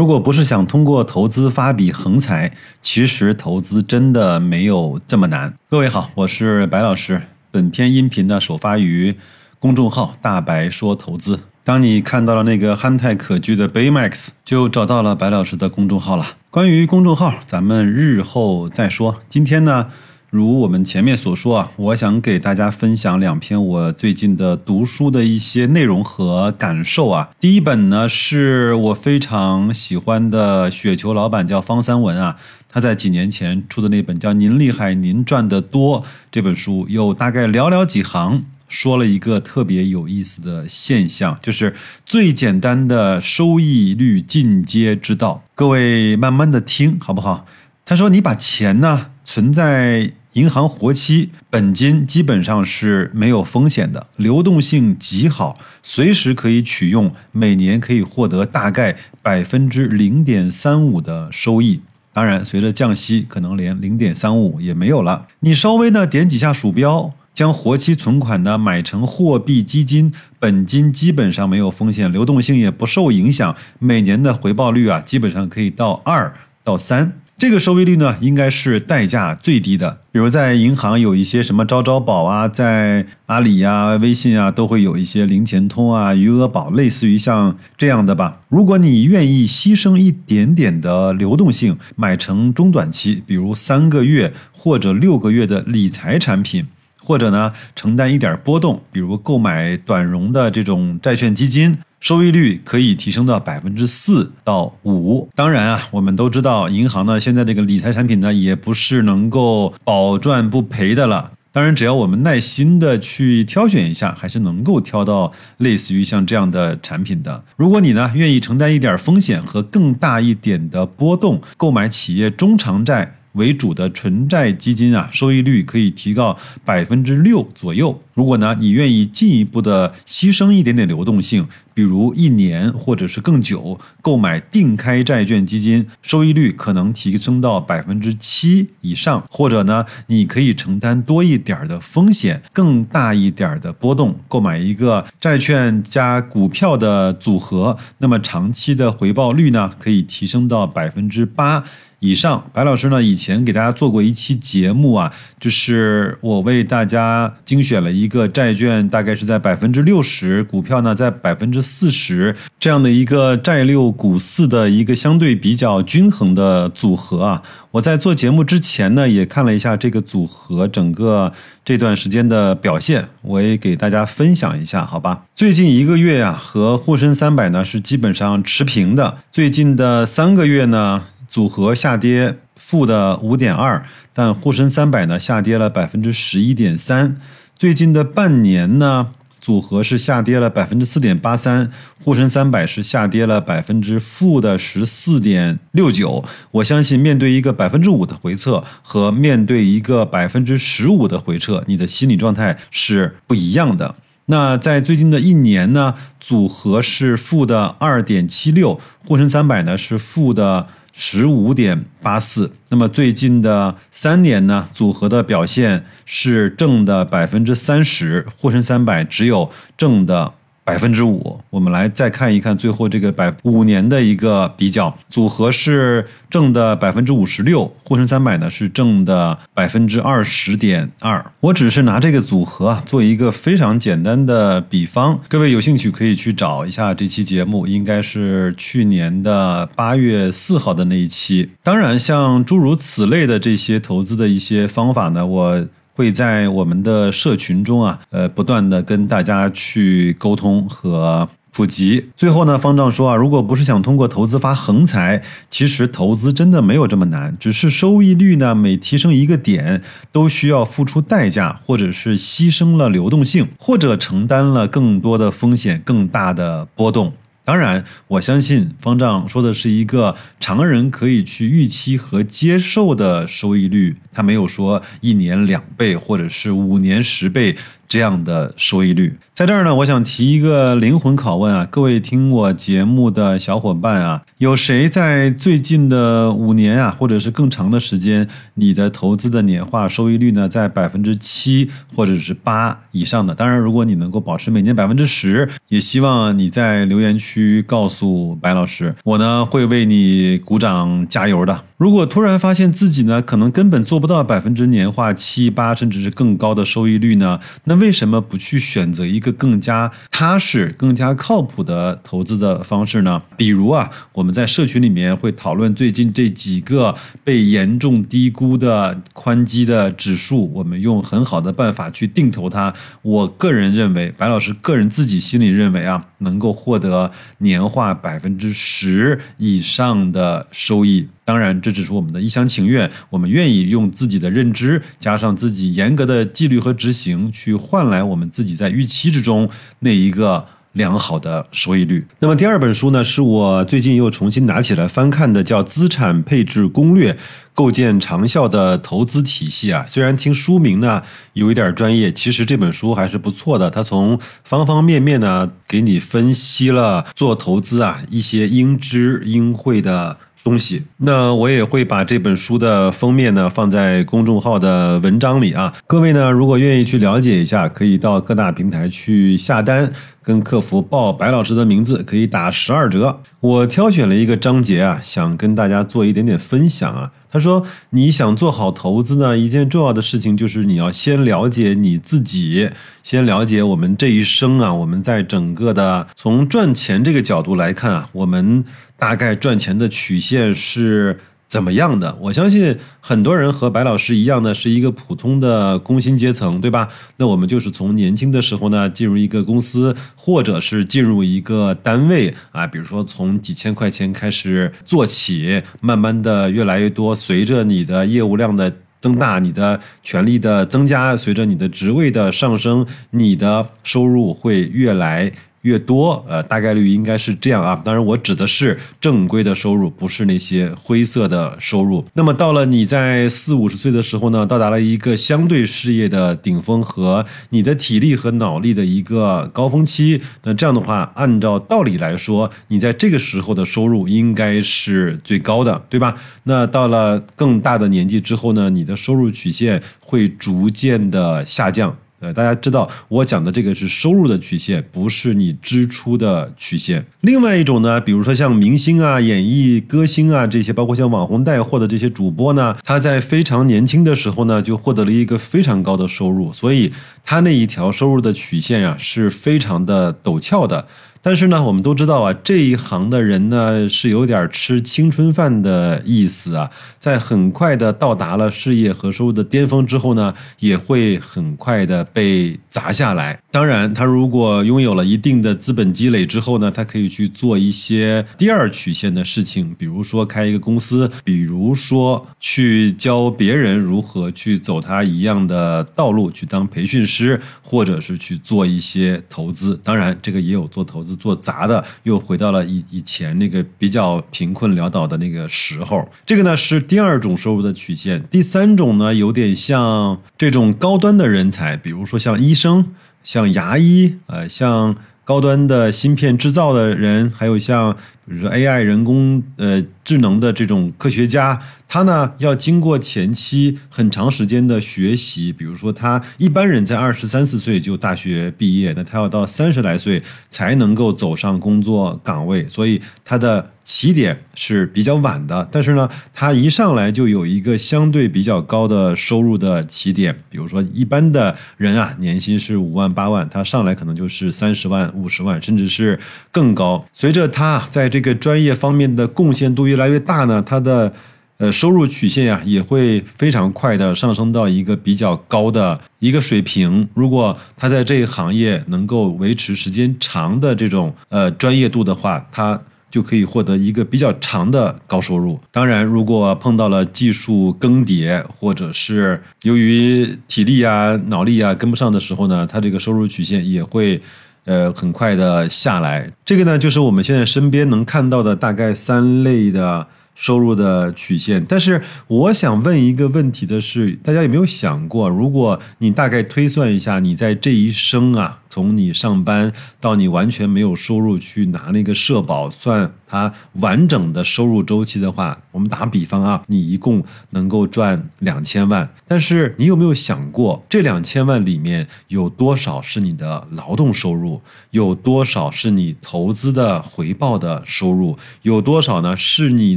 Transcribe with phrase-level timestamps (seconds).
[0.00, 5.52] 如果不是想通过投资发笔横财，其实投资真的没有这么难。
[5.68, 7.20] 各位好，我是白老师。
[7.50, 9.14] 本篇音频呢首发于
[9.58, 11.40] 公众号“大白说投资”。
[11.62, 16.24] 当你看到了那个憨态可掬的 Baymax，就找到了白老师的公众号了。
[16.50, 19.18] 关于公众号，咱们日后再说。
[19.28, 19.88] 今天呢？
[20.30, 27.30] 如我们前面所说啊，我想给大家分享两篇我最近的读书的一些内容和感受啊。
[27.40, 32.36] 第一本呢是我非常喜欢的雪球老板叫方三文啊，
[32.68, 41.74] 他在几年前出的那本叫《您厉害，您赚得多》这本书，有大概寥寥几行说了一个特别有意思的现象，就是
[42.06, 45.42] 最简单的收益率进阶之道。
[45.56, 47.46] 各位慢慢的听好不好？
[47.84, 50.12] 他说你把钱呢存在。
[50.34, 61.80] 银行活期本金基本上是没有风险的，流动性极好，随时可以取用，每年可以获得大概百分之零点三五的收益。
[62.12, 65.26] 当然，随着降息，可能连零点三五也没有了。
[65.40, 77.19] 你稍微呢点几下鼠标，将活期存款呢买成货币基金，本金基本上没有风险，流动性也不受影响，每年的回报率啊，基本上可以到二到三。
[77.40, 80.00] 这个收益率呢，应该是代价最低的。
[80.12, 88.40] 比如在银行有一些什么招招宝啊，在阿里呀、微信啊，都会有一些零钱通啊、余额宝，类似于像这样的吧。
[88.50, 96.66] 如果你愿意牺牲一点点的流动性，买成中短期，比如三个月或者六个月的理财产品。
[97.02, 105.28] 或者呢，承担一点波动，比如购买短融的这种债券基金，收益率可以提升到百分之四到五。
[105.34, 111.32] 当然啊，我们都知道，银行呢现在这个理财产品呢，也不是能够保赚不赔的了。
[111.52, 117.44] 当然，只要我们耐心的去挑选一下，还是能够挑到类似于像这样的产品的。
[117.56, 123.16] 如果你呢愿意承担一点风险和更大一点的波动，购买企业中长债。
[123.32, 128.00] 为主的纯债基金啊，收益率可以提高百分之六左右。
[128.14, 139.24] 如果呢，你愿意进一步的牺牲一点点流动性，比如一年或者是更久，购买定开债券基金，收益率可能提升到百分之七以上。
[139.30, 151.64] 或者呢，你可以承担多一点的风险，更大一点的波动，购买一个债券加股票的组合，那么长期的回报率呢，可以提升到百分之八。
[152.00, 167.42] 以上，白老师呢以前给大家做过一期节目啊，就是我为大家精选了一个债券，大概是在百分之六十，股票呢在百分之四十这样的一个债六股四的一个相对比较均衡的组合啊。
[167.72, 171.32] 我在做节目之前呢，也看了一下这个组合整个
[171.62, 175.24] 这段时间的表现，我也给大家分享一下，好吧？
[175.34, 181.02] 最近一个月啊，和沪深三百呢是基本上持平的，最近的三个月呢。
[181.30, 183.82] 组合下跌负的五点二，
[184.12, 187.16] 但沪深三百呢下跌了百分之十一点三。
[187.54, 191.70] 最近的半年呢，组合是下跌了百分之四点八三，
[192.02, 196.24] 沪深三百是下跌了百分之负的十四点六九。
[196.50, 203.94] 我相信，面对一个百分之五的回撤和面对一个百分之十五的回撤，你的心理状态是不一样的。
[204.26, 210.66] 那在最近的一年呢，组合是负的二点七六，沪深三百呢是负的。
[210.92, 220.34] 十五点八四，那么最近的三年呢，组合的表现是正的百分之三十，沪深三百只有正的。
[220.64, 231.24] 百分之五，我们来再看一看最后这个百五年的一个比较组合是正的百分之五十六，沪深三百呢是正的百分之二十点二。
[231.40, 241.50] 我只是拿这个组合啊做一个非常简单的比方，各位有兴趣可以去找一下这期节目，应该是去年的八月四号的那一期。
[241.64, 245.66] 当然，像诸如此类的这些投资的一些方法呢，我。
[246.00, 252.06] 会在我们的社群中啊，呃，不断的跟大家去沟通和普及。
[252.16, 267.12] 最后呢，方丈说啊，如果不是想通过投资发横财，其实投资真的没有这么难，只是收益率呢每提升一个点，都需要付出代价，或者是牺牲了流动性，或者承担了更多的风险，更大的波动。
[267.50, 277.56] 当然，我相信方丈说的是一个常人可以去预期和接受的收益率，他没有说一年两倍或者是五年十倍
[277.90, 279.18] 这样的收益率。
[279.34, 293.34] 在这儿呢，我想提一个灵魂拷问啊，各位听我节目的小伙伴啊，有谁在最近的五年啊，或者是更长的时间，你的投资的年化收益率呢，在百分之七或者是八以上的？
[293.34, 301.64] 当然，如果你能够保持每年百分之十，也希望你在留言区告诉白老师，我呢会为你鼓掌加油的。
[301.80, 309.32] 如果突然发现自己呢，可能根本做不到百分之年化七八，甚至是更高的收益率呢，那为什么不去选择一个？
[309.32, 313.22] 更加踏实、更加靠谱的投资的方式呢？
[313.38, 316.94] 比如啊，我们在社群里面会讨论最近这几个
[317.24, 322.74] 被严重低估的宽基的指数，我们用很好的办法去定投它。
[323.00, 331.08] 我个人认为，白老师个人自己心里认为啊，能够获得年化百分之十以上的收益。
[331.30, 332.90] 当然，这只是我们的一厢情愿。
[333.08, 339.48] 我们愿意用自己的认知，加上自己严格的纪律和执行，去换来我们自己在预期之中
[339.78, 342.04] 那一个良好的收益率。
[342.18, 347.16] 那么，第二本书呢，是我最近又重新拿起来翻看的，叫《资产配置攻略：
[347.54, 349.86] 构建长效的投资体系》啊。
[349.86, 351.00] 虽然听书名呢
[351.34, 353.70] 有一点专业，其实这本书还是不错的。
[353.70, 360.16] 它从方方面面呢给你分析了做投资啊一些应知应会的。
[360.42, 365.72] 东西，那我也会把这本书的封面呢放在公众号的文章里啊。
[365.86, 369.92] 各位呢，如果愿意去了解一下，可以到各大平台去下单，
[370.22, 373.20] 跟客服报白老师的名字，可以打十二折。
[373.40, 377.12] 我挑选了一个章节啊，想跟大家做一点点分享啊。
[377.32, 382.68] 他说：“你想做好投资呢，一件重要的事情就是你要先了解你自己，
[383.04, 388.64] 先了解我们这一生啊，我们在整个的从赚钱这个角度来看啊，我们
[389.00, 391.18] 大概赚钱的曲线是。”
[391.50, 392.16] 怎么样的？
[392.20, 396.88] 我相信很多人和白老师一样呢，是一个普通的工薪阶层，对吧？
[397.16, 415.32] 那我们就是从年轻的时候呢，进入一个公司，或者是进入一个单位啊，比如说从几千块钱开始做起，慢慢的越来越多，随着你的业务量的增大，你的权力的增加，随着你的职位的上升，你的收入会越来。
[415.62, 417.80] 越多，呃，大概率应该是这样啊。
[417.84, 422.04] 当然，我指的是正规的收入，不是那些灰色的收入。
[422.14, 430.20] 那么，到了你在四五十岁的时候呢，到达了一个相对事业的顶峰和你的体力和脑力的一个高峰期。
[430.44, 436.16] 那这样的话，按照道理来说，你在这个时候的收入应该是最高的，对吧？
[436.44, 441.96] 那到了更大的年纪之后呢，你的收入曲线会逐渐的下降。
[442.20, 447.04] 呃，大家知道我讲的这个是收入的曲线，不是你支出的曲线。
[447.22, 456.92] 另外一种呢，比如说像明星啊、演艺歌星啊这些，包括像网红带货的这些主播呢，他在非常年轻的时候呢，就获得了一个非常高的收入，所以
[457.24, 460.86] 他那一条收入的曲线啊，是非常的陡峭的。
[461.22, 473.38] 但是呢，我们都知道啊，这一行的人呢是有点吃青春饭的意思啊，在很快的到达了事业和收入的巅峰之后呢，也会很快的被砸下来。
[473.50, 489.78] 当然，他如果拥有了一定的资本积累之后呢，他可以去做一些第二曲线的事情，比如说开一个公司，比如说去教别人如何去走他一样的道路，去当培训师，或者是去做一些投资。
[489.84, 491.09] 当然，这个也有做投资。
[491.16, 496.08] 做杂的，又回到了以以前那个比较贫困潦倒的那个时候。
[496.24, 498.22] 这个呢是第二种收入的曲线。
[498.30, 502.92] 第三种呢，有点像这种高端的人才，比如说像医生、
[503.22, 507.92] 像牙医，呃，像高端的芯片制造的人，还有像
[508.26, 511.60] 比如说 AI 人工呃智能的这种科学家。
[511.92, 525.68] 他呢要经过前期很长时间的学习，比如说他一般人在二十三四岁就大学毕业，那他要到三十来岁才能够走上工作岗位，所以他的起点是比较晚的。
[525.72, 536.20] 但是呢，他一上来就有一个相对比较高的收入的起点，比如说一般的人啊，年薪是五万八万，他上来可能就是三十万、五十万，甚至是
[536.52, 537.04] 更高。
[537.12, 541.12] 随着他在这个专业方面的贡献度越来越大呢，他的。
[541.60, 547.06] 呃，收入曲线呀，也会非常快的上升到一个比较高的一个水平。
[547.12, 552.80] 如果他在这一行业能够维持时间长的这种呃专业度的话，他
[553.10, 555.58] 就可以获得一个比较长的高收入。
[555.70, 564.20] 当然，如果碰到了技术更迭，或者是由于体力啊、脑力啊跟不上的时候呢，它这个收入曲线也会
[564.64, 566.30] 呃很快的下来。
[566.44, 570.06] 这个呢，就是我们现在身边能看到的大概三类的。
[570.40, 571.62] 收入的曲线。
[571.68, 578.60] 但是我想问一个问题的是，大家有没有想过，如果你大概推算一下，你在这一生啊？
[578.70, 594.60] 从你上班到你完全没有收入去拿那个社保算它完整的收入周期的话，我们打比方啊，你一共能够赚两千万，但是你有没有想过，这两千万里面有多少是你的劳动收入，
[594.90, 599.96] 有多少是你投资的回报的收入，有多少呢是你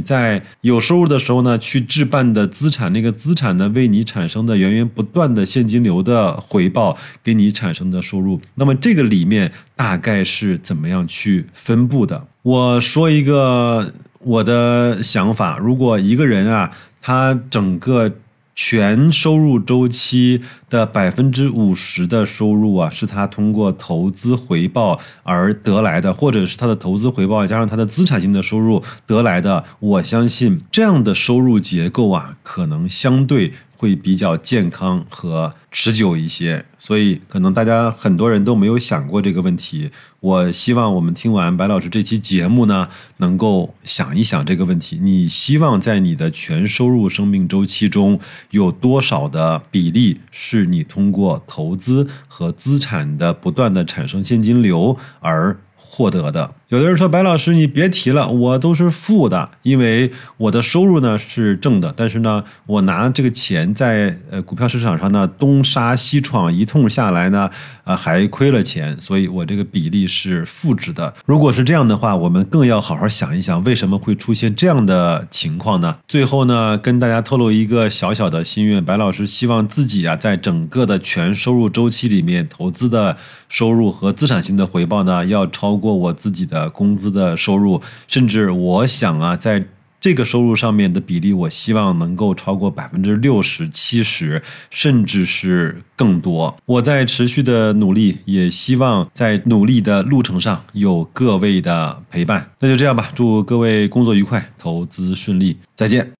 [0.00, 8.40] 在有收入的时候呢去置办的资产，那个资产呢为你产生的源源不断的现金流的回报给你产生的收入？
[8.54, 12.26] 那么这个里面大概是怎么样去分布的？
[12.42, 16.70] 我说一个我的想法：如果一个人啊，
[17.02, 18.12] 他整个
[18.54, 20.40] 全收入周期
[20.70, 33.52] 的百分之五十的收入啊，是他通过投资回报而得来的，或者是他的投资回报加上他的资产性的收入得来的，我相信这样的收入结构啊，可能相对。
[33.84, 39.90] 会比较健康和持久一些，所以可能大家很多人都没有想过这个问题。
[40.20, 42.88] 我希望我们听完白老师这期节目呢，
[43.18, 48.18] 能够想一想这个问题：你希望在你的全收入生命周期中
[48.52, 56.54] 有多少的比例是你通过投资和资产的不断的产生现金流而获得的？
[56.68, 67.50] 有的人说：“白老师，你别提了，我都是负的，因为我的收入呢是正的，但是呢，我拿这个钱在呃股票市场上呢东杀西闯一通下来呢，
[67.84, 71.14] 啊还亏了钱，所以我这个比例是负值的。
[71.26, 75.98] 如果是这样的话，我们更要好好想一想，为什么会出现这样的情况呢？
[76.08, 83.18] 最后呢，跟大家透露一个小小的心愿，白老师希望自己啊，在整个的全收入周期里面，投资的
[83.50, 89.66] 收入和资产性的回报呢，要超过我自己的的。”工资的收入，甚至我想啊，在
[90.00, 96.54] 这个收入上面的比例，我希望能够超过百分之六十、七十，甚至是更多。
[96.66, 102.50] 我在持续的努力，也希望在努力的路程上有各位的陪伴。
[102.60, 106.12] 那就这样吧，祝各位工作愉快，投资顺利，再见。